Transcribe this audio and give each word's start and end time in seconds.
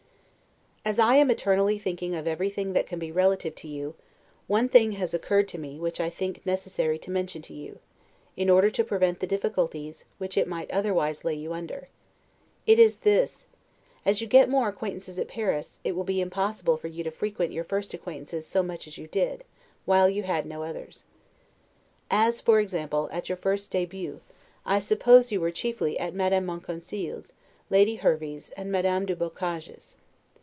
As 0.83 0.97
I 0.97 1.13
am 1.17 1.29
eternally 1.29 1.77
thinking 1.77 2.15
of 2.15 2.27
everything 2.27 2.73
that 2.73 2.87
can 2.87 2.97
be 2.97 3.11
relative 3.11 3.53
to 3.57 3.67
you, 3.67 3.93
one 4.47 4.67
thing 4.67 4.93
has 4.93 5.13
occurred 5.13 5.47
to 5.49 5.59
me, 5.59 5.77
which 5.79 5.99
I 6.01 6.09
think 6.09 6.43
necessary 6.43 6.97
to 6.97 7.11
mention 7.11 7.43
to 7.43 7.53
you, 7.53 7.77
in 8.35 8.49
order 8.49 8.71
to 8.71 8.83
prevent 8.83 9.19
the 9.19 9.27
difficulties 9.27 10.05
which 10.17 10.37
it 10.39 10.47
might 10.47 10.71
otherwise 10.71 11.23
lay 11.23 11.35
you 11.35 11.53
under; 11.53 11.87
it 12.65 12.79
is 12.79 12.97
this 13.05 13.45
as 14.07 14.21
you 14.21 14.27
get 14.27 14.49
more 14.49 14.67
acquaintances 14.69 15.19
at 15.19 15.27
Paris, 15.27 15.79
it 15.83 15.95
will 15.95 16.03
be 16.03 16.19
impossible 16.19 16.77
for 16.77 16.87
you 16.87 17.03
to 17.03 17.11
frequent 17.11 17.53
your 17.53 17.63
first 17.63 17.93
acquaintances 17.93 18.47
so 18.47 18.63
much 18.63 18.87
as 18.87 18.97
you 18.97 19.05
did, 19.05 19.43
while 19.85 20.09
you 20.09 20.23
had 20.23 20.47
no 20.47 20.63
others. 20.63 21.03
As, 22.09 22.41
for 22.41 22.59
example, 22.59 23.07
at 23.11 23.29
your 23.29 23.37
first 23.37 23.69
'debut', 23.69 24.19
I 24.65 24.79
suppose 24.79 25.31
you 25.31 25.41
were 25.41 25.51
chiefly 25.51 25.99
at 25.99 26.15
Madame 26.15 26.47
Monconseil's, 26.47 27.33
Lady 27.69 27.97
Hervey's, 27.97 28.49
and 28.57 28.71
Madame 28.71 29.05
du 29.05 29.15
Boccage's. 29.15 29.95